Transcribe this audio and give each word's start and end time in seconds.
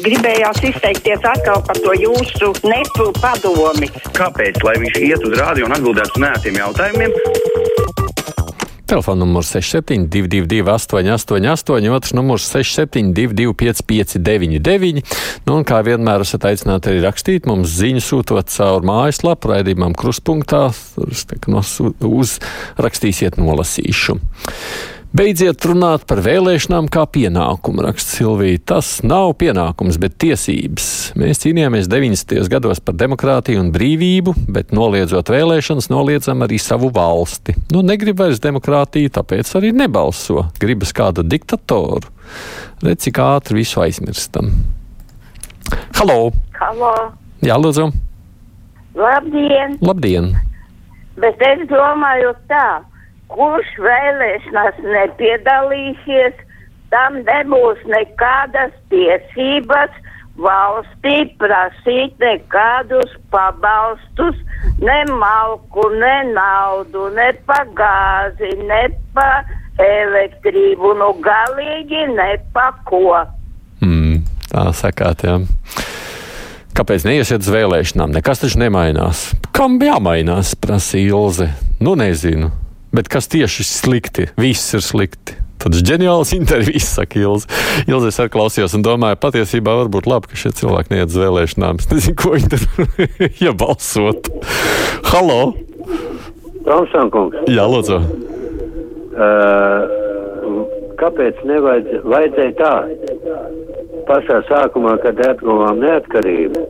Gribējās 0.00 0.62
izteikties 0.64 1.24
atkal 1.28 1.60
par 1.66 1.76
to 1.84 1.92
jūsu 1.98 2.52
nepu 2.64 3.10
padomi. 3.20 3.90
Kāpēc? 4.16 4.62
Lai 4.64 4.78
viņš 4.80 5.00
iet 5.04 5.26
uz 5.28 5.36
rādio 5.36 5.68
un 5.68 5.76
atbildētu 5.76 6.16
uz 6.16 6.22
nētiem 6.24 6.56
jautājumiem. 6.62 7.12
Telefona 8.92 9.22
numurs 9.22 9.48
6722, 9.52 10.64
888, 10.68 11.92
otrs 11.96 12.12
numurs 12.16 12.48
6722, 12.52 13.52
559, 13.56 15.04
nu, 15.46 15.54
un 15.54 15.64
kā 15.68 15.78
vienmēr 15.84 16.24
esat 16.26 16.44
aicināti 16.50 16.92
arī 16.92 17.00
rakstīt 17.04 17.48
mums 17.48 17.72
ziņu 17.78 18.02
sūtot 18.04 18.52
caur 18.52 18.84
mājaslapu 18.84 19.52
raidījumam 19.52 19.96
kruspunktā, 19.96 20.66
uzrakstīsiet 22.12 23.40
nolasīšu. 23.40 24.18
Beidziet 25.12 25.60
runāt 25.68 26.06
par 26.08 26.22
vēlēšanām 26.24 26.86
kā 26.88 27.02
pienākumu, 27.12 27.82
raksta 27.84 28.14
Silvija. 28.16 28.62
Tas 28.70 28.86
nav 29.04 29.34
pienākums, 29.36 29.98
bet 30.00 30.14
tiesības. 30.22 30.86
Mēs 31.20 31.42
cīnījāmies 31.42 31.90
90. 31.92 32.46
gados 32.48 32.78
par 32.80 32.96
demokrātiju 32.96 33.60
un 33.60 33.68
brīvību, 33.74 34.32
bet 34.56 34.70
noliedzot 34.72 35.28
vēlēšanas, 35.34 35.90
noliedzam 35.92 36.40
arī 36.46 36.56
savu 36.56 36.88
valsti. 36.96 37.52
Nu, 37.74 37.82
negrib 37.84 38.22
vairs 38.22 38.40
demokrātiju, 38.40 39.10
tāpēc 39.12 39.50
arī 39.60 39.74
nebalso. 39.76 40.46
Gribas 40.62 40.94
kādu 40.96 41.26
diktatoru. 41.28 42.08
Redz, 42.80 43.02
cik 43.04 43.20
ātri 43.20 43.58
visu 43.60 43.82
aizmirstam. 43.84 44.48
Halo! 45.98 46.30
Halo! 46.56 46.94
Jā, 47.44 47.60
lūdzu! 47.60 47.90
Labdien! 48.96 49.76
Labdien! 49.84 50.32
Bet 51.20 51.44
es 51.44 51.68
domāju 51.68 52.32
tā 52.48 52.64
kurš 53.32 53.74
vēlēšanās 53.82 54.80
nepiedalīsies, 54.84 56.40
tam 56.92 57.20
nebūs 57.26 57.82
nekādas 57.88 58.74
tiesības 58.92 59.94
valstī 60.40 61.16
prasīt 61.40 62.16
nekādus 62.20 63.16
pabalstus, 63.32 64.38
ne 64.80 65.00
malku, 65.10 65.88
ne 66.00 66.16
naudu, 66.32 67.08
ne 67.16 67.30
pa 67.48 67.62
gāzi, 67.76 68.54
ne 68.68 68.86
pa 69.16 69.42
elektrību, 69.82 70.94
nu 71.00 71.10
galīgi 71.24 72.06
ne 72.14 72.30
pa 72.54 72.70
ko. 72.88 73.22
Mm, 73.82 74.22
tā 74.52 74.68
sakāt, 74.76 75.26
jā. 75.26 75.40
Kāpēc 76.72 77.04
neiesiet 77.04 77.44
uz 77.44 77.52
vēlēšanām? 77.52 78.14
Nekas 78.16 78.40
taču 78.40 78.62
nemainās. 78.62 79.26
Kam 79.52 79.76
jāmainās, 79.82 80.54
prasīja 80.56 81.12
Ilze. 81.12 81.50
Nu, 81.84 81.92
nezinu. 82.00 82.48
Bet 82.92 83.08
kas 83.08 83.24
tieši 83.32 83.64
slikti? 83.64 84.26
Viss 84.36 84.74
ir 84.76 84.82
slikti. 84.84 85.38
Tāds 85.62 85.80
ģeniāls 85.86 86.32
intervijas, 86.34 86.90
saka 86.98 87.20
Ilze. 87.22 87.46
Ilze 87.86 88.10
es 88.10 88.18
klausījos 88.34 88.74
un 88.76 88.82
domāju, 88.84 89.16
patiesībā 89.22 89.76
varbūt 89.84 90.08
labi, 90.10 90.28
ka 90.28 90.38
šie 90.40 90.50
cilvēki 90.58 90.92
neiet 90.92 91.08
uz 91.12 91.18
vēlēšanām. 91.22 91.78
Es 91.80 91.88
nezinu, 91.92 92.16
ko 92.18 92.34
viņi 92.34 92.48
tur 92.52 92.62
iebalsot. 93.46 94.28
Halo! 95.12 95.40
Tomsonkungs. 96.66 97.46
Jā, 97.50 97.64
lūdzu. 97.70 97.98
Uh, 99.12 99.80
kāpēc 101.00 101.40
nevajadzēja 101.48 102.04
vajadzēja 102.12 102.54
tā? 102.60 102.74
Pašā 104.08 104.38
sākumā, 104.50 104.96
kad 105.02 105.16
atguvām 105.30 105.78
neatkarību, 105.82 106.60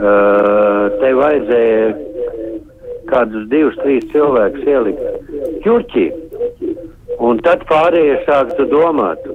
uh, 0.00 0.84
te 0.98 1.10
vajadzēja 1.20 2.09
kādus 3.12 3.46
divus, 3.52 3.78
trīs 3.82 4.06
cilvēkus 4.12 4.66
ielikt 4.68 5.62
ķurķī. 5.64 6.06
Un 7.20 7.40
tad 7.44 7.66
pārējie 7.68 8.20
sāktu 8.24 8.66
domāt. 8.70 9.26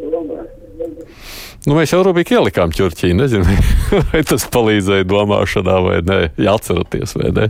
Nu, 1.65 1.73
mēs 1.73 1.93
jau 1.93 2.01
rūpīgi 2.05 2.37
ielikām 2.37 2.73
ķurķī. 2.75 3.13
Nezinu, 3.17 3.57
vai 4.11 4.21
tas 4.27 4.45
palīdzēja 4.53 5.07
domāšanā 5.09 5.79
vai 5.85 6.01
nē. 6.05 6.19
Jā, 6.37 6.57
atceraties, 6.59 7.15
vai 7.17 7.31
ne? 7.35 7.49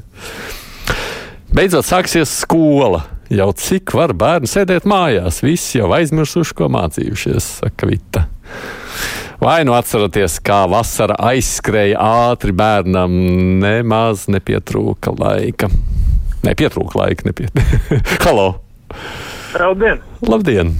Beidzot 1.56 1.88
sāksies 1.88 2.31
skola. 2.44 3.06
Jau 3.34 3.50
cik 3.58 3.96
var 3.97 4.14
bērni 4.14 4.46
sēdēt 4.46 4.85
mājās, 4.85 5.40
visi 5.41 5.80
jau 5.80 5.88
aizmirsuši, 5.97 6.53
ko 6.59 6.68
mācījušies, 6.69 7.47
saka 7.64 7.90
Vita. 7.90 8.28
Vai 9.41 9.64
nu 9.68 9.74
atceraties, 9.75 10.38
kā 10.46 10.62
vasara 10.69 11.18
aizskrēja 11.31 11.97
ātri 12.30 12.53
bērnam, 12.56 13.18
nemaz 13.64 14.28
nepietrūka 14.31 15.16
laika. 15.18 15.72
Nepietrūka 16.45 17.00
laika, 17.00 17.29
nepietrūka. 17.29 18.01
Halo! 18.25 18.50
Labdien! 19.56 20.03
Labdien! 20.25 20.75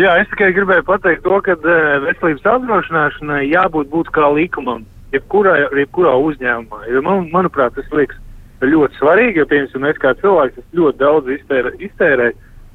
Jā, 0.00 0.16
es 0.18 0.30
tikai 0.32 0.50
gribēju 0.56 0.82
pateikt 0.88 1.22
to, 1.22 1.36
ka 1.46 1.54
veselības 1.62 2.48
apdrošināšanai 2.56 3.44
jābūt 3.46 3.92
būt 3.92 4.10
kā 4.16 4.26
likumam, 4.34 4.82
jebkurā, 5.14 5.54
jebkurā 5.78 6.16
uzņēmumā. 6.18 6.80
Jo 6.90 7.02
man, 7.06 7.28
manuprāt, 7.30 7.76
tas 7.76 7.92
liekas 7.94 8.18
ļoti 8.64 8.98
svarīgi, 8.98 9.42
jo, 9.42 9.46
piemēram, 9.50 9.86
es 9.92 10.00
kā 10.02 10.14
cilvēks 10.18 10.64
ļoti 10.74 10.98
daudz 10.98 11.30
iztērē, 11.36 11.74
iztērēju, 11.86 12.34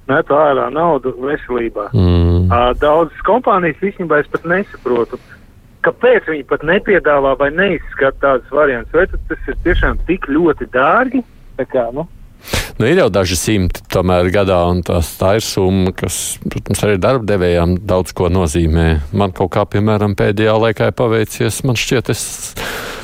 metu 0.10 0.38
ārā 0.38 0.70
naudu 0.72 1.12
veselībā. 1.20 1.90
Mm. 1.92 2.48
Daudzas 2.80 3.26
kompānijas 3.28 3.84
īstenībā 3.84 4.22
es 4.24 4.32
pat 4.32 4.48
nesaprotu, 4.48 5.20
kāpēc 5.86 6.32
viņi 6.32 6.48
pat 6.48 6.64
nepiedāvā 6.68 7.36
vai 7.42 7.50
neizskata 7.56 8.18
tādas 8.24 8.56
variantus. 8.56 8.96
Vai 8.96 9.06
tas 9.12 9.52
ir 9.52 9.60
tiešām 9.68 10.00
tik 10.08 10.30
ļoti 10.32 10.70
dārgi? 10.72 11.24
Tā 11.60 11.68
kā, 11.68 11.90
nu, 11.92 12.08
Nu, 12.80 12.88
ir 12.88 13.02
jau 13.02 13.10
daži 13.12 13.36
simti 13.36 13.82
tomēr 13.92 14.30
gadā, 14.32 14.62
un 14.72 14.80
tās, 14.88 15.10
tā 15.20 15.34
ir 15.36 15.44
summa, 15.44 15.92
kas, 15.92 16.38
protams, 16.46 16.80
arī 16.88 16.96
darba 17.04 17.28
devējām 17.28 17.74
daudz 17.84 18.14
ko 18.16 18.30
nozīmē. 18.32 18.86
Man 19.12 19.36
kaut 19.36 19.52
kā, 19.58 19.66
piemēram, 19.68 20.16
pēdējā 20.16 20.56
laikā 20.64 20.88
ir 20.88 20.96
paveicies, 20.96 21.60
man 21.68 21.76
šķiet, 21.76 22.14
es 22.16 22.24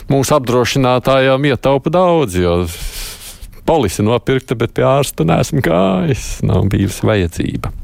mūsu 0.08 0.38
apdrošinātājām 0.38 1.50
ietaupa 1.52 1.92
daudz, 1.92 2.40
jo 2.40 2.62
polisi 3.68 4.08
nopirkta, 4.08 4.56
bet 4.56 4.78
pie 4.78 4.88
ārsta 4.88 5.28
nesmu 5.28 5.66
gājis, 5.68 6.30
nav 6.48 6.70
bijusi 6.72 7.12
vajadzība. 7.12 7.76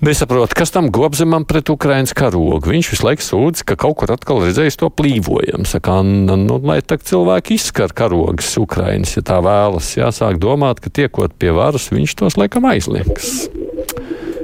Nesaprotu, 0.00 0.52
kas 0.52 0.68
tam 0.74 0.90
gobzemam 0.92 1.46
pret 1.48 1.70
Ukraiņas 1.72 2.12
karogu. 2.16 2.68
Viņš 2.68 2.88
visu 2.92 3.06
laiku 3.06 3.24
sūdz, 3.24 3.62
ka 3.64 3.78
kaut 3.80 3.96
kur 4.02 4.10
atkal 4.12 4.42
redzējis 4.44 4.76
to 4.82 4.90
plīvojumu. 4.92 5.64
Saka, 5.64 6.02
nu, 6.04 6.58
lai 6.68 6.82
tā 6.84 6.98
cilvēki 7.00 7.56
izskar 7.56 7.94
karogas 7.96 8.50
Ukraiņas, 8.60 9.14
ja 9.16 9.24
tā 9.24 9.38
vēlas. 9.40 9.94
Jāsāk 9.96 10.36
domāt, 10.42 10.82
ka 10.84 10.92
tiekot 10.92 11.32
pie 11.40 11.54
varas, 11.56 11.88
viņš 11.94 12.16
tos 12.20 12.36
laikam 12.36 12.68
aizliegs. 12.68 13.46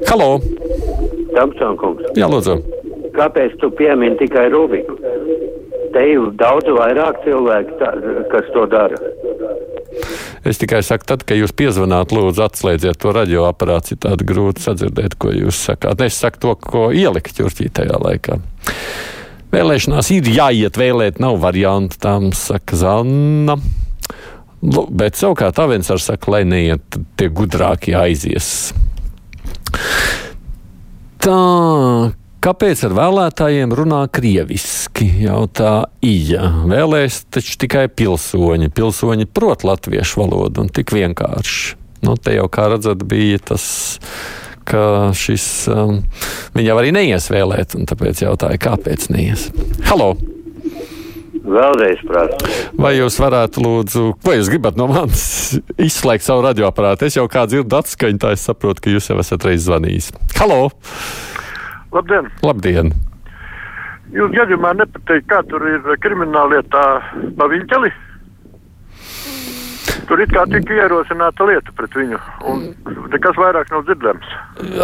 Halo! 0.08 0.40
Tamsonkungs. 1.36 2.14
Jā, 2.16 2.32
lūdzu. 2.32 2.56
Kāpēc 3.12 3.60
tu 3.60 3.68
piemini 3.76 4.16
tikai 4.24 4.48
Rubiku? 4.52 4.96
Te 5.92 6.06
ir 6.14 6.32
daudz 6.40 6.72
vairāk 6.72 7.20
cilvēku, 7.26 7.76
tā, 7.76 7.92
kas 8.32 8.48
to 8.56 8.64
dara. 8.72 8.96
Es 10.48 10.58
tikai 10.58 10.80
saku, 10.82 11.06
tad, 11.06 11.22
kad 11.26 11.38
jūs 11.38 11.52
piezvanāt, 11.54 12.10
lūdzu, 12.14 12.42
atslēdziet 12.42 12.98
to 13.02 13.12
radioaparātu, 13.14 13.92
citādi 13.92 14.26
grūti 14.26 14.64
sadzirdēt, 14.64 15.14
ko 15.22 15.30
jūs 15.30 15.60
sakāt. 15.68 16.02
Es 16.02 16.18
saku 16.18 16.42
to, 16.42 16.54
ko 16.58 16.88
ielikt 16.90 17.36
ķurķī 17.38 17.68
tajā 17.78 18.00
laikā. 18.02 18.40
Vēlēšanās 19.52 20.08
ir 20.16 20.32
jāiet 20.32 20.80
vēlēt, 20.80 21.20
nav 21.22 21.38
variantu 21.42 22.00
tam, 22.02 22.30
saka 22.34 22.78
Zanna. 22.80 23.58
Bet 24.62 25.18
savukārt 25.18 25.58
Avensars 25.62 26.08
saka, 26.10 26.30
lai 26.34 26.42
neiet, 26.48 26.98
tie 27.18 27.28
gudrākie 27.30 27.94
aizies. 27.98 28.72
Tā, 31.22 31.38
Kāpēc 32.42 32.80
ar 32.88 32.94
vēlētājiem 32.96 33.70
runā 33.78 34.00
krieviski? 34.10 35.04
Jautā 35.22 35.84
Ija. 36.02 36.48
Vēlēs 36.66 37.20
taču 37.30 37.54
tikai 37.62 37.84
pilsoņi. 37.86 38.66
Pilsoņi 38.74 39.28
prot 39.30 39.62
latviešu 39.62 40.24
valodu 40.24 40.64
un 40.64 40.72
tik 40.74 40.90
vienkārši. 40.90 41.76
Nu, 42.02 42.16
te 42.18 42.34
jau, 42.34 42.48
kā 42.50 42.64
redzat, 42.72 43.04
bija 43.06 43.38
tas, 43.52 43.64
ka 44.66 45.12
šis 45.14 45.44
um, 45.70 46.00
viņa 46.58 46.74
arī 46.82 46.90
neies 46.96 47.30
vēlēt, 47.30 47.76
un 47.78 47.86
tāpēc 47.86 48.24
jautāja, 48.24 48.58
kāpēc 48.66 49.06
neies. 49.14 49.46
Halo! 49.86 50.16
Vēlreiz 51.46 52.02
prasa. 52.08 52.50
Vai 52.74 52.96
jūs 52.96 53.20
varētu, 53.22 53.62
lūdzu, 53.62 54.08
vai 54.26 54.40
jūs 54.40 54.50
gribat 54.50 54.74
no 54.80 54.88
manis 54.90 55.60
izslēgt 55.78 56.26
savu 56.26 56.42
radioaparātu? 56.48 57.06
Es 57.06 57.20
jau 57.20 57.28
kā 57.30 57.46
dzirdu 57.46 57.78
atskaņu, 57.78 58.18
tā 58.26 58.34
es 58.34 58.42
saprotu, 58.50 58.82
ka 58.82 58.96
jūs 58.96 59.12
jau 59.12 59.22
esat 59.22 59.46
reiz 59.46 59.62
zvanījis. 59.68 60.10
Halo! 60.40 60.72
Labdien! 61.92 62.30
Labdien. 62.44 62.92
Jūs 64.12 64.32
gadījumā 64.34 64.74
nepateikt, 64.76 65.28
kā 65.30 65.40
tur 65.48 65.64
ir 65.68 65.94
krimināllietā 66.04 66.86
pa 67.38 67.48
viņķeli? 67.48 67.92
Tur 70.08 70.20
it 70.20 70.32
kā 70.34 70.42
tika 70.50 70.74
ierosināta 70.76 71.46
lieta 71.48 71.72
pret 71.78 71.94
viņu, 71.96 72.18
un 72.50 72.64
nekas 73.12 73.38
vairāk 73.38 73.70
nav 73.72 73.86
dzirdams. 73.86 74.34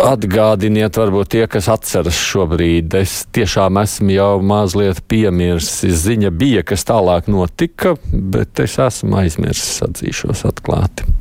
Atgādiniet, 0.05 0.97
varbūt 0.97 1.33
tie, 1.35 1.45
kas 1.51 1.69
atceras 1.73 2.17
šobrīd, 2.31 2.95
es 3.03 3.21
tiešām 3.37 3.83
esmu 3.83 4.15
jau 4.15 4.31
mazliet 4.41 5.03
piemirsis. 5.11 6.05
Ziņa 6.07 6.33
bija, 6.33 6.65
kas 6.65 6.87
tālāk 6.89 7.29
notika, 7.29 7.97
bet 8.09 8.63
es 8.65 8.79
esmu 8.81 9.21
aizmirsis, 9.25 9.83
atzīšos 9.91 10.47
atklāti. 10.49 11.18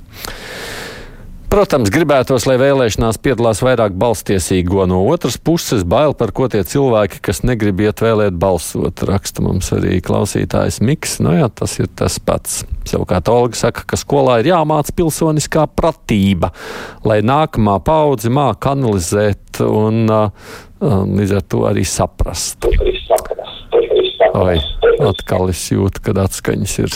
Protams, 1.47 1.88
gribētos, 1.88 2.44
lai 2.44 2.57
vēlēšanās 2.59 3.21
piedalās 3.23 3.61
vairāk 3.63 3.94
balstiesīgo. 3.95 4.81
No 4.91 4.97
otras 5.07 5.38
puses, 5.39 5.85
bail 5.88 6.11
par 6.17 6.33
ko 6.35 6.49
tie 6.51 6.59
cilvēki, 6.67 7.21
kas 7.23 7.39
negrib 7.47 7.79
iet 7.85 8.03
vēlēt 8.03 8.35
balsot, 8.35 9.05
raksta 9.07 9.45
mums 9.45 9.71
arī 9.71 10.01
klausītājs 10.03 10.81
Miks. 10.83 11.21
Nu 11.23 11.38
jā, 11.38 11.47
tas 11.47 11.77
ir 11.79 11.88
tas 11.88 12.19
pats. 12.19 12.65
Savukārt 12.91 13.31
Olga 13.31 13.55
saka, 13.55 13.85
ka 13.88 13.99
skolā 13.99 14.41
ir 14.41 14.51
jāmāca 14.51 14.91
pilsoniskā 14.99 15.63
pratība, 15.71 16.51
lai 17.07 17.21
nākamā 17.23 17.79
paudze 17.79 18.27
māca 18.27 18.75
analizēt 18.75 19.63
un 19.63 20.03
uh, 20.11 20.51
līdz 20.83 21.38
ar 21.39 21.47
to 21.47 21.63
arī 21.71 21.88
saprast. 21.88 22.67
Oi, 24.37 24.57
atkal 25.01 25.49
es 25.49 25.63
jūtu, 25.71 26.01
kad 26.05 26.19
atskaņas 26.21 26.73
ir. 26.83 26.95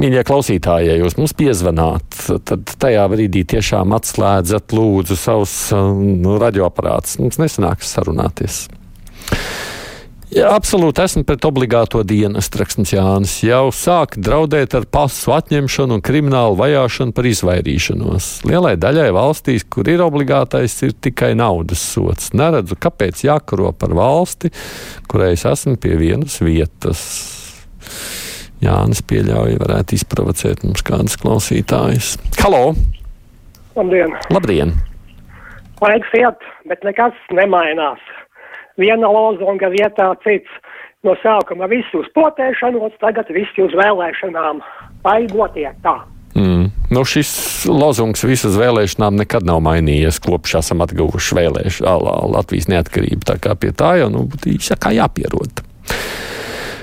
Mīļie 0.00 0.24
klausītāji, 0.28 0.90
ja 0.90 0.96
jūs 0.98 1.16
mums 1.16 1.32
piezvanāt, 1.36 2.18
tad 2.48 2.74
tajā 2.82 3.06
brīdī 3.12 3.46
tiešām 3.48 3.94
atslēdzat 3.96 4.74
lūdzu 4.76 5.16
savus 5.16 5.54
nu, 5.72 6.36
radioaparātus. 6.42 7.16
Mums 7.22 7.40
nesanāks 7.40 7.94
sarunāties. 7.96 8.66
Jā, 10.30 10.46
absolūti 10.54 11.02
esmu 11.02 11.24
pret 11.26 11.42
obligāto 11.42 12.04
dienestu, 12.06 12.60
rakstams 12.60 12.92
Jānis. 12.94 13.32
Jau 13.42 13.72
sāk 13.74 14.12
draudēt 14.14 14.76
ar 14.78 14.84
pasu 14.86 15.32
atņemšanu 15.34 15.96
un 15.96 16.04
kriminālu 16.06 16.54
vajāšanu 16.60 17.10
par 17.16 17.26
izvairīšanos. 17.26 18.28
Lielai 18.46 18.76
daļai 18.78 19.08
valstīs, 19.16 19.64
kur 19.66 19.90
ir 19.90 20.04
obligātais, 20.04 20.76
ir 20.86 20.94
tikai 21.02 21.32
naudas 21.34 21.82
sots. 21.82 22.30
Neredzu, 22.38 22.78
kāpēc 22.78 23.24
jākaro 23.26 23.72
par 23.74 23.96
valsti, 23.98 24.52
kurai 25.10 25.32
es 25.34 25.42
esmu 25.50 25.74
pie 25.82 25.96
vienas 25.98 26.38
vietas. 26.46 27.02
Jānis 28.62 29.02
pieļauj, 29.10 29.58
varētu 29.64 29.98
izprovocēt 29.98 30.62
mums 30.62 30.86
kādus 30.86 31.18
klausītājus. 31.18 32.14
Halo! 32.38 32.76
Labdien! 33.74 34.14
Labdien! 34.30 34.78
Laiks 35.82 36.14
iet, 36.14 36.50
bet 36.70 36.86
nekas 36.86 37.18
nemainās 37.34 38.09
viena 38.80 39.10
lozunga 39.12 39.70
vietā 39.72 40.12
cits. 40.24 40.60
No 41.00 41.14
sākuma 41.22 41.64
viss 41.70 41.88
uz 41.96 42.08
potēšanos, 42.12 42.98
tagad 43.00 43.30
viss 43.32 43.60
uz 43.62 43.72
vēlēšanām. 43.72 44.60
Vai 45.04 45.22
notiek 45.32 45.78
tā? 45.84 45.96
Mm. 46.36 46.68
Nu, 46.92 47.02
šis 47.08 47.30
lozungs 47.70 48.22
visas 48.26 48.54
vēlēšanām 48.58 49.16
nekad 49.22 49.46
nav 49.48 49.62
mainījies, 49.64 50.20
kopš 50.22 50.58
esam 50.60 50.84
atguvuši 50.84 51.38
vēlēšanu 51.40 52.14
Latvijas 52.34 52.68
neatkarību. 52.70 53.24
Tā 53.26 53.38
kā 53.42 53.56
pie 53.58 53.72
tā 53.72 53.94
jau 54.02 54.10
nu, 54.12 54.26
kā 54.28 54.92
jāpierod. 54.94 55.64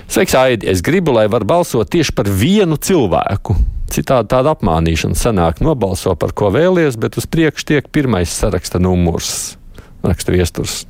Sveiks, 0.08 0.36
Aidi! 0.40 0.70
Es 0.72 0.82
gribu, 0.82 1.14
lai 1.16 1.28
var 1.32 1.46
balsot 1.48 1.92
tieši 1.94 2.16
par 2.16 2.30
vienu 2.32 2.80
cilvēku. 2.80 3.58
Citādi 3.92 4.32
tāda 4.34 4.56
apmānīšana 4.56 5.20
sanāk, 5.20 5.62
nobalso 5.64 6.16
par 6.20 6.34
ko 6.36 6.50
vēlies, 6.52 7.00
bet 7.00 7.20
uz 7.20 7.28
priekšu 7.30 7.72
tiek 7.72 7.92
pirmais 7.92 8.32
saraksta 8.34 8.82
numurs. 8.84 9.58
Raksta 10.04 10.36
viesturs 10.36 10.86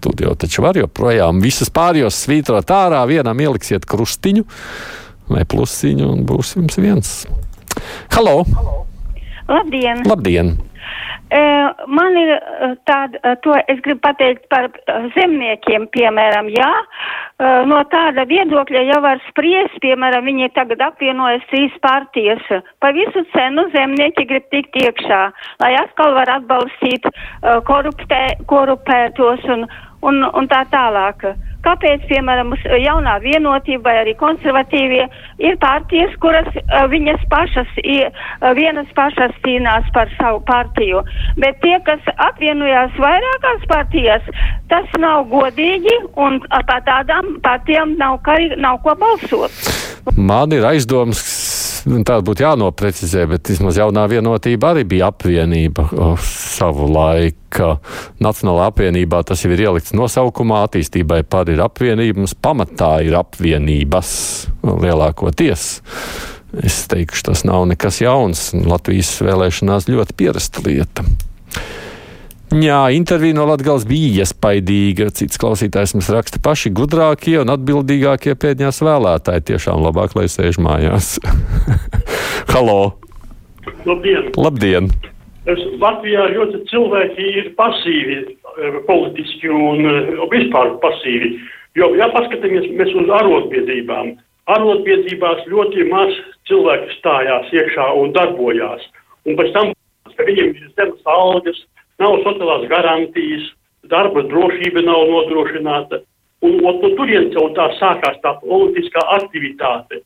tur 0.00 0.18
jau 0.20 0.34
taču 0.38 0.64
var 0.64 0.78
joprojām 0.78 1.42
visas 1.44 1.72
pārējos 1.72 2.22
svītrot 2.26 2.70
ārā, 2.72 3.02
vienam 3.08 3.40
ieliksiet 3.40 3.88
krustiņu 3.88 4.46
vai 5.32 5.42
plusiņu 5.48 6.12
un 6.12 6.24
būs 6.28 6.56
jums 6.58 6.78
viens. 6.78 7.12
Halo! 8.14 8.42
Labdien! 9.48 10.02
Labdien. 10.06 10.56
Uh, 11.26 11.72
man 11.90 12.14
ir 12.14 12.28
uh, 12.36 12.76
tāda, 12.86 13.18
uh, 13.26 13.34
to 13.42 13.54
es 13.66 13.80
gribu 13.82 13.98
pateikt 14.04 14.44
par 14.46 14.68
zemniekiem, 15.16 15.88
piemēram, 15.90 16.52
jā, 16.54 16.68
no 17.66 17.80
tāda 17.90 18.22
viedokļa 18.30 18.84
jau 18.86 19.00
var 19.04 19.18
spriest, 19.26 19.74
piemēram, 19.82 20.24
viņi 20.30 20.52
tagad 20.54 20.80
apvienojas 20.86 21.42
trīs 21.50 21.74
partijas. 21.84 22.40
Pa 22.80 22.92
visu 22.96 23.26
cenu 23.34 23.66
zemnieki 23.74 24.24
grib 24.30 24.46
tikt 24.54 24.78
iekšā, 24.80 25.18
lai 25.60 25.72
atkal 25.82 26.14
var 26.16 26.30
atbalstīt 26.38 27.10
koruptē, 27.68 28.22
korupētos 28.48 29.44
un, 29.52 29.66
un, 30.08 30.22
un 30.38 30.48
tā 30.50 30.64
tālāk. 30.72 31.26
Kāpēc, 31.66 32.04
piemēram, 32.06 32.52
jaunā 32.78 33.16
vienotība 33.24 33.88
vai 33.88 33.94
arī 34.04 34.12
konservatīvie 34.20 35.02
ir 35.42 35.56
partijas, 35.58 36.12
kuras 36.22 36.46
uh, 36.60 36.84
viņas 36.92 37.24
pašas, 37.32 37.72
uh, 37.82 38.52
vienas 38.54 38.92
pašas 38.94 39.34
cīnās 39.42 39.88
par 39.96 40.12
savu 40.14 40.44
partiju, 40.46 41.02
bet 41.42 41.58
tie, 41.64 41.74
kas 41.88 42.06
apvienojās 42.28 42.94
vairākās 43.02 43.66
partijās, 43.72 44.30
tas 44.70 44.94
nav 45.02 45.26
godīgi 45.32 45.96
un 46.14 46.38
par 46.70 46.86
tādām 46.86 47.40
partijām 47.42 47.96
nav, 47.98 48.20
kā, 48.26 48.38
nav 48.62 48.78
ko 48.86 48.94
balsot. 49.02 49.66
Man 50.14 50.54
ir 50.54 50.68
aizdoms, 50.68 51.18
tā 52.06 52.20
būtu 52.22 52.46
jānoprecizē, 52.46 53.26
bet 53.30 53.50
vismaz 53.50 53.80
jaunā 53.80 54.06
vienotība 54.10 54.70
arī 54.70 54.86
bija 54.86 55.10
apvienība 55.10 55.88
savu 56.56 56.88
laiku. 56.90 57.76
Nacionālā 58.22 58.70
apvienībā 58.70 59.22
tas 59.26 59.44
jau 59.44 59.52
ir 59.54 59.66
ielikts 59.66 59.94
nosaukumā, 59.96 60.64
attīstībai 60.66 61.22
par 61.28 61.50
ir 61.52 61.62
apvienības, 61.64 62.36
pamatā 62.42 62.96
ir 63.06 63.16
apvienības 63.20 64.10
lielākoties. 64.66 65.68
Es 66.66 66.82
teikšu, 66.88 67.28
tas 67.30 67.44
nav 67.48 67.66
nekas 67.68 68.00
jauns. 68.00 68.50
Latvijas 68.56 69.16
vēlēšanās 69.24 69.90
ļoti 69.90 70.16
pierasta 70.16 70.62
lieta. 70.64 71.04
Jā, 72.54 72.86
intervija 72.94 73.34
no 73.34 73.44
Latvijas 73.50 73.84
bija 73.88 74.22
iespaidīga. 74.22 75.10
Cits 75.18 75.40
klausītājs 75.42 75.96
mums 75.96 76.10
raksta, 76.14 76.40
paši 76.42 76.70
gudrākie 76.76 77.34
un 77.42 77.50
atbildīgākie 77.52 78.36
pēdējās 78.38 78.78
vēlētāji. 78.86 79.48
Tiešām 79.50 79.82
labāk, 79.82 80.14
lai 80.16 80.28
sēž 80.30 80.60
mājās. 80.62 81.16
Halo! 82.54 82.96
Labdien! 83.86 84.30
Labdien. 84.38 84.90
Latvijā 85.46 86.24
ļoti 86.34 86.64
cilvēki 86.70 87.26
ir 87.38 87.52
pasīvi 87.58 88.16
eh, 88.18 88.78
politiski 88.88 89.50
un 89.52 89.86
eh, 89.86 90.08
vispār 90.32 90.74
pasīvi. 90.82 91.36
Jo, 91.78 91.92
ja 91.94 92.08
paskatāmies 92.10 92.66
mēs 92.74 92.90
uz 92.96 93.10
arotbiedrībām, 93.20 94.16
arotbiedrībās 94.50 95.44
ļoti 95.46 95.86
maz 95.90 96.10
cilvēku 96.50 96.90
stājās 96.98 97.52
iekšā 97.54 97.86
un 98.00 98.10
darbojās. 98.16 98.82
Un 99.26 99.38
pēc 99.38 99.52
tam, 99.54 99.70
ka 100.16 100.26
viņiem 100.26 100.50
ir 100.56 100.68
zemes 100.74 101.06
algas, 101.14 101.62
nav 102.02 102.18
sociālās 102.24 102.66
garantijas, 102.72 103.46
darba 103.86 104.24
drošība 104.26 104.82
nav 104.82 105.06
nodrošināta. 105.12 106.02
Un, 106.42 106.58
un, 106.58 106.82
un 106.82 106.98
turien 106.98 107.30
jau 107.34 107.48
tā 107.54 107.70
sākās 107.78 108.18
tā 108.24 108.34
politiskā 108.42 109.02
aktivitāte. 109.20 110.02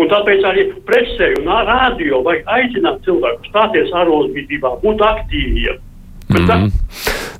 Un 0.00 0.08
tāpēc 0.08 0.44
arī 0.48 0.66
presē 0.88 1.34
un 1.40 1.50
rādio 1.68 2.22
vajag 2.24 2.48
aicināt 2.56 3.02
cilvēkus 3.04 3.52
stāties 3.52 3.92
ārvalstībā, 4.02 4.78
būt 4.84 5.04
aktīviem. 5.04 5.80
Mm 6.30 6.46
-hmm. 6.46 6.70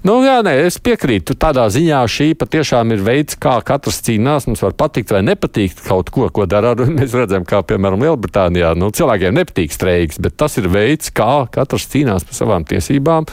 Nu, 0.01 0.15
jā, 0.25 0.39
nē, 0.41 0.55
es 0.65 0.79
piekrītu. 0.81 1.35
Tādā 1.37 1.67
ziņā 1.69 1.99
šī 2.09 2.31
patiešām 2.41 2.95
ir 2.95 3.03
veids, 3.05 3.37
kā 3.37 3.59
katrs 3.61 4.01
cīnās. 4.07 4.47
Mums 4.49 4.62
var 4.64 4.73
patikt 4.73 5.12
vai 5.12 5.21
nepatikt 5.21 5.83
kaut 5.85 6.09
ko, 6.11 6.29
ko 6.33 6.47
dara. 6.49 6.73
Mēs 6.99 7.12
redzam, 7.12 7.45
kā 7.45 7.61
piemēram 7.61 8.00
Lielbritānijā. 8.00 8.73
Nu, 8.81 8.88
cilvēkiem 8.97 9.37
nepatīk 9.37 9.76
streiks, 9.76 10.17
bet 10.19 10.38
tas 10.40 10.57
ir 10.57 10.71
veids, 10.73 11.12
kā 11.12 11.45
katrs 11.52 11.85
cīnās 11.93 12.25
par 12.25 12.38
savām 12.38 12.64
tiesībām. 12.64 13.29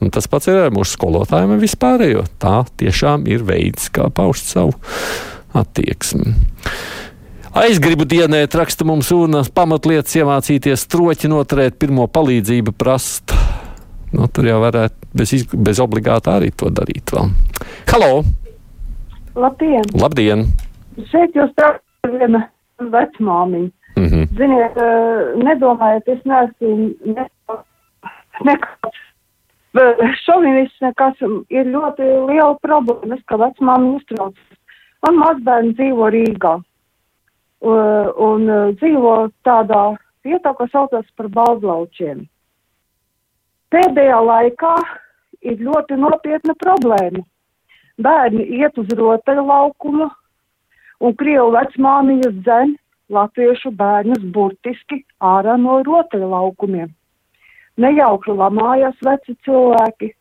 Un 0.00 0.14
tas 0.14 0.30
pats 0.30 0.46
ir 0.46 0.62
ar 0.62 0.70
mūsu 0.70 0.94
skolotājiem 0.94 1.56
un 1.56 1.62
vispārējo. 1.62 2.22
Tā 2.38 2.62
tiešām 2.78 3.26
ir 3.26 3.42
veids, 3.42 3.90
kā 3.90 4.06
paust 4.14 4.54
savu 4.54 4.78
attieksmi. 5.58 6.36
Aizgribu 7.52 8.06
dienēt, 8.08 8.54
raksta 8.56 8.84
mums 8.88 9.10
un 9.12 9.36
pamatlietas 9.52 10.14
iemācīties, 10.16 10.86
troķi 10.88 11.28
noturēt, 11.28 11.74
pirmo 11.76 12.06
palīdzību 12.08 12.72
prast. 12.80 13.34
Nu, 14.08 14.24
tur 14.32 14.48
jau 14.48 14.56
varētu 14.62 15.10
bez, 15.20 15.34
bez 15.52 15.82
obligāta 15.84 16.38
arī 16.38 16.48
to 16.56 16.70
darīt. 16.72 17.12
Vēl. 17.12 17.28
Halo! 17.92 18.22
Labdien! 19.36 19.84
Labdien. 20.00 20.46
Šeit 21.12 21.36
jūs 21.36 21.52
strādājat 21.52 22.16
viena 22.16 22.42
vecmāmiņa. 22.96 23.68
Mm 24.00 24.08
-hmm. 24.08 24.24
Ziniet, 24.40 24.82
nedomājiet, 25.44 26.08
es 26.08 26.24
neesmu 26.24 27.60
nekāds 28.48 29.04
šovinists, 30.24 30.80
nekas 30.80 31.20
ir 31.52 31.68
ļoti 31.68 32.02
liela 32.32 32.56
problēma, 32.64 33.14
es 33.20 33.24
kā 33.28 33.36
vecmāmiņa 33.36 33.96
uztraucos. 34.00 34.60
Man 35.04 35.20
mazbērni 35.20 35.76
dzīvo 35.76 36.08
Rīgā 36.16 36.62
un 37.62 38.48
dzīvo 38.78 39.14
tādā 39.46 39.92
vietā, 40.26 40.52
kas 40.58 40.70
saucas 40.72 41.06
par 41.16 41.28
Baldlaučiem. 41.30 42.24
Pēdējā 43.72 44.18
laikā 44.26 44.74
ir 45.42 45.62
ļoti 45.62 45.98
nopietna 46.00 46.54
problēma. 46.60 47.22
Bērni 48.02 48.44
iet 48.58 48.78
uz 48.78 48.88
rotaļu 48.98 49.44
laukumu, 49.46 50.08
un 51.02 51.14
krievu 51.18 51.52
vecmāmiņas 51.54 52.34
dzen 52.42 52.74
latviešu 53.12 53.72
bērnus 53.78 54.24
burtiski 54.34 55.02
ārā 55.20 55.56
no 55.60 55.80
rotaļu 55.86 56.30
laukumiem. 56.32 56.90
Nejaukli 57.80 58.36
lamājās 58.36 58.98
veci 59.04 59.36
cilvēki, 59.46 60.12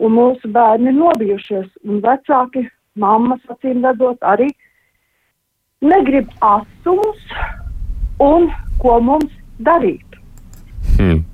un 0.00 0.16
mūsu 0.16 0.50
bērni 0.54 0.94
nobijušies, 0.96 1.68
un 1.84 2.00
vecāki, 2.04 2.66
mammas 2.94 3.42
acīm 3.52 3.84
redzot, 3.84 4.18
arī 4.22 4.48
negrib 5.80 6.28
asumus, 6.44 7.20
un 8.20 8.50
ko 8.80 9.00
mums 9.00 9.32
darīt. 9.64 10.04
Hmm. 10.96 11.24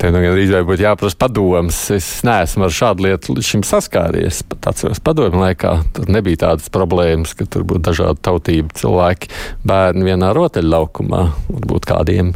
Te 0.00 0.08
nu 0.08 0.20
gan 0.22 0.32
arī 0.32 0.46
būtu 0.64 0.84
jāprasa 0.84 1.16
padoms. 1.20 1.78
Es 1.92 2.06
neesmu 2.24 2.64
ar 2.64 2.72
šādu 2.72 3.04
lietu 3.04 3.34
līdz 3.34 3.48
šim 3.50 3.64
saskāries. 3.68 4.38
Pat 4.48 4.70
atceros 4.72 5.00
padomu 5.04 5.42
laikā, 5.42 5.74
tur 5.96 6.08
nebija 6.12 6.46
tādas 6.46 6.70
problēmas, 6.72 7.34
ka 7.36 7.44
tur 7.44 7.66
būtu 7.68 7.84
dažādu 7.90 8.20
tautību 8.24 8.76
cilvēki, 8.80 9.28
bērni 9.68 10.08
vienā 10.08 10.32
rotaļlaukumā. 10.36 11.24
Varbūt 11.50 11.88
kādiem 11.90 12.32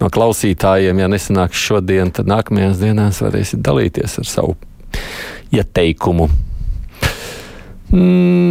no 0.00 0.10
klausītājiem, 0.10 1.02
ja 1.02 1.10
nesanāks 1.10 1.62
šodien, 1.68 2.10
tad 2.14 2.30
nākamajās 2.30 2.82
dienās 2.82 3.22
varēsiet 3.22 3.62
dalīties 3.66 4.18
ar 4.22 4.30
savu 4.30 4.58
ieteikumu. 5.54 6.26
Mm, 7.94 8.45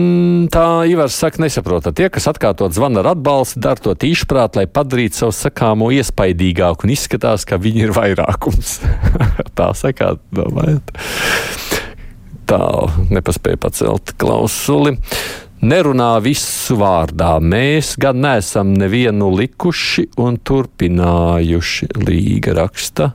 tā 0.51 0.83
Ivars 0.89 1.15
saka, 1.15 1.39
nesaprotat. 1.43 1.95
Tie, 1.95 2.09
kas 2.11 2.27
atkārtot 2.31 2.73
zvana 2.75 3.03
ar 3.03 3.13
atbalstu, 3.13 3.61
dara 3.63 3.79
to 3.81 3.93
tīšprāt, 3.95 4.57
lai 4.59 4.65
padarītu 4.67 5.21
savu 5.21 5.35
sakāmo 5.35 5.91
iespaidīgāku 5.95 6.87
un 6.87 6.93
izskatās, 6.95 7.45
ka 7.47 7.59
viņi 7.61 7.85
ir 7.87 7.93
vairākums. 7.95 8.77
tā 9.57 9.69
sakāt, 9.77 10.23
domājat. 10.35 10.91
Tā 12.45 12.61
nepaspēja 13.15 13.61
pacelt 13.63 14.15
klausuli. 14.21 14.97
Nerunā 15.65 16.11
visu 16.21 16.75
vārdā. 16.77 17.37
Mēs 17.41 17.95
gan 18.01 18.19
neesam 18.21 18.73
nevienu 18.75 19.31
likuši 19.33 20.09
un 20.21 20.35
turpinājuši, 20.37 21.89
Līga 22.05 22.57
raksta. 22.59 23.13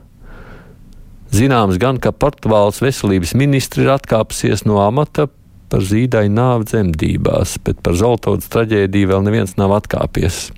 Zināms 1.31 1.77
gan, 1.79 2.01
ka 2.01 2.11
Portugāles 2.11 2.81
veselības 2.83 3.31
ministri 3.39 3.85
ir 3.85 3.93
atkāpusies 3.93 4.65
no 4.67 4.81
amata 4.83 5.29
par 5.71 5.85
zīdainu 5.87 6.35
nāvi 6.35 6.67
dzemdībās, 6.67 7.55
bet 7.65 7.79
par 7.85 7.95
Zoltodas 7.99 8.51
traģēdiju 8.51 9.11
vēl 9.13 9.25
neviens 9.27 9.55
nav 9.59 9.73
atkāpies. 9.77 10.49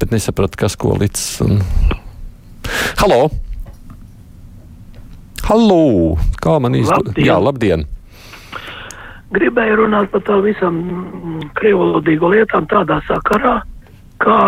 Bet 0.00 0.10
nesapratu, 0.14 0.58
kas 0.58 0.76
ko 0.80 0.96
līdz. 0.98 1.24
Un... 1.46 1.60
Halo! 2.98 3.20
Halo! 5.46 5.82
Kā 6.42 6.58
man 6.62 6.78
īsti? 6.78 7.14
Jā, 7.22 7.38
labdien! 7.42 7.86
Gribēju 9.32 9.78
runāt 9.84 10.10
par 10.12 10.24
tā 10.26 10.36
visam 10.44 10.82
krievalodīgo 11.56 12.34
lietām 12.34 12.66
tādā 12.68 12.98
sakarā, 13.06 13.54
kā 14.20 14.40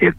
tie 0.00 0.10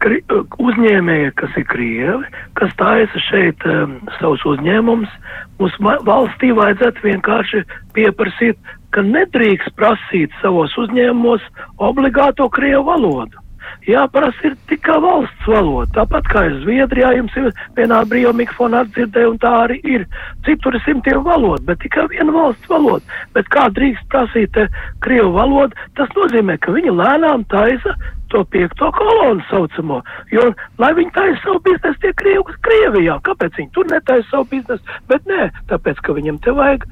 uzņēmēji, 0.62 1.32
kas 1.40 1.58
ir 1.58 1.66
krievi, 1.70 2.30
kas 2.58 2.74
taisa 2.78 3.24
šeit 3.28 3.66
um, 3.68 3.98
savus 4.20 4.44
uzņēmumus, 4.54 5.10
mums 5.58 5.78
valstī 6.06 6.52
vajadzētu 6.56 7.06
vienkārši 7.08 7.64
pieprasīt, 7.96 8.58
ka 8.94 9.04
nedrīkst 9.06 9.74
prasīt 9.78 10.34
savos 10.42 10.74
uzņēmumos 10.78 11.44
obligāto 11.82 12.48
krievu 12.52 12.86
valodu. 12.90 13.41
Jāprasa 13.86 14.46
ir 14.46 14.56
tikai 14.70 14.98
valsts 15.02 15.48
valoda. 15.48 15.90
Tāpat 15.96 16.30
kā 16.30 16.44
ir 16.48 16.58
Zviedrijā, 16.62 17.12
jums 17.18 17.36
ir 17.40 17.50
vienā 17.76 18.02
brīvā 18.08 18.32
mikrofonā 18.38 18.84
dzirdēja, 18.92 19.32
un 19.32 19.38
tā 19.42 19.52
arī 19.64 19.78
ir. 19.96 20.06
Citur 20.46 20.78
ir 20.78 20.84
simtiem 20.86 21.22
valodu, 21.26 21.64
bet 21.66 21.82
tikai 21.82 22.06
viena 22.12 22.34
valsts 22.34 22.70
valoda. 22.70 23.20
Bet 23.36 23.50
kā 23.54 23.68
drīkst 23.74 24.08
prasīt 24.12 24.58
eh, 24.60 24.82
krievu 25.04 25.34
valodu, 25.36 25.78
tas 25.98 26.10
nozīmē, 26.18 26.58
ka 26.62 26.74
viņi 26.74 26.94
lēnām 26.98 27.46
taisa 27.52 27.96
to 28.32 28.44
piekto 28.48 28.88
kolonu 28.96 29.44
saucamo. 29.50 30.00
Jo, 30.32 30.48
lai 30.80 30.92
viņi 30.96 31.12
taisa 31.16 31.40
savu 31.44 31.60
biznesu, 31.66 32.00
tie 32.04 32.12
krievi, 32.16 32.58
Krievijā, 32.64 33.18
kāpēc 33.26 33.58
viņi 33.58 33.72
tur 33.76 33.88
netaisa 33.90 34.28
savu 34.30 34.48
biznesu, 34.54 35.00
bet 35.10 35.26
nē, 35.28 35.50
tāpēc, 35.68 36.00
ka 36.06 36.16
viņam 36.16 36.38
te 36.44 36.54
vajag 36.56 36.86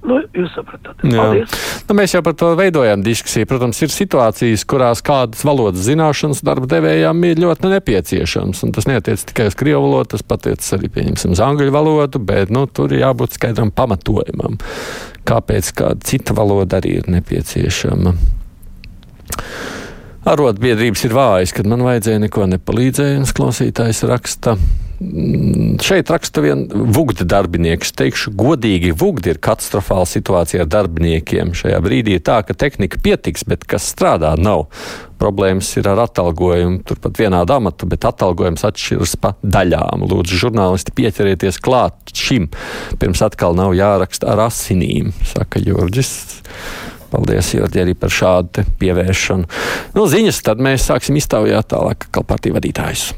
Nu, 0.00 0.16
jūs 0.32 0.54
saprotat. 0.56 1.02
Nu, 1.04 1.94
mēs 1.96 2.14
jau 2.14 2.22
par 2.24 2.32
to 2.38 2.54
veidojam 2.56 3.02
diskusiju. 3.04 3.48
Protams, 3.50 3.82
ir 3.84 3.92
situācijas, 3.92 4.64
kurās 4.68 5.02
kādas 5.04 5.44
valodas 5.44 5.84
zināšanas 5.84 6.40
darba 6.46 6.70
devējām 6.70 7.20
ir 7.28 7.42
ļoti 7.44 7.72
nepieciešams. 7.74 8.64
Tas 8.76 8.88
neatiec 8.88 9.26
tikai 9.28 9.50
uz 9.50 9.58
krievu 9.60 9.84
valodu, 9.84 10.14
tas 10.14 10.24
patiecas 10.24 10.72
arī 10.78 10.88
uz 11.12 11.44
angļu 11.44 11.70
valodu, 11.74 12.22
bet 12.24 12.52
nu, 12.54 12.64
tur 12.66 12.94
ir 12.94 13.04
jābūt 13.04 13.36
skaidram 13.36 13.74
pamatojumam, 13.76 14.56
kāpēc 15.28 15.72
kāda 15.76 16.08
cita 16.08 16.36
valoda 16.36 16.80
arī 16.80 16.96
ir 17.02 17.10
nepieciešama. 17.12 18.16
Arotbiedrības 20.30 21.04
ir 21.04 21.16
vājas, 21.16 21.52
kad 21.56 21.68
man 21.68 21.84
vajadzēja 21.84 22.24
neko 22.24 22.48
nepalīdzēja, 22.54 23.20
un 23.20 23.28
klausītājs 23.36 24.04
raksta. 24.08 24.56
Šeit 25.80 26.10
raksta 26.12 26.42
viens 26.44 26.68
vugda 26.92 27.24
darbinieks. 27.24 27.94
Teikšu, 27.96 28.34
godīgi, 28.36 28.90
vugda 28.92 29.32
ir 29.32 29.38
katastrofāla 29.40 30.04
situācija 30.04 30.66
ar 30.66 30.68
darbiniekiem. 30.68 31.54
Šajā 31.56 31.78
brīdī 31.80 32.18
ir 32.18 32.24
tā, 32.26 32.42
ka 32.44 32.52
tehnika 32.52 33.00
pietiks, 33.00 33.46
bet 33.48 33.64
kas 33.68 33.86
strādā, 33.94 34.34
nav. 34.36 34.66
Problēmas 35.20 35.70
ir 35.80 35.88
ar 35.88 36.02
atalgojumu. 36.04 36.82
Turpat 36.84 37.16
vienādu 37.22 37.56
amatu, 37.56 37.88
bet 37.88 38.04
atalgojums 38.08 38.66
atšķiras 38.68 39.16
pa 39.20 39.32
daļām. 39.40 40.04
Lūdzu, 40.10 40.36
žurnālisti, 40.44 40.94
pieķerieties 41.00 41.62
klāt 41.64 42.12
šim, 42.12 42.50
pirms 43.00 43.24
atkal 43.24 43.56
nav 43.56 43.72
jāraksta 43.76 44.28
ar 44.34 44.44
asinīm, 44.50 45.14
saka 45.32 45.64
Jurģis. 45.64 46.12
Paldies, 47.10 47.54
Jorģi, 47.56 47.80
arī 47.82 47.96
par 47.98 48.12
šādu 48.14 48.68
pievēršanu. 48.78 49.48
No 49.96 50.04
nu, 50.04 50.06
ziņas 50.12 50.44
tad 50.46 50.60
mēs 50.62 50.86
sāksim 50.92 51.18
iztaujāt 51.18 51.72
tālāk, 51.72 52.06
partiju 52.20 52.60
vadītājus. 52.60 53.10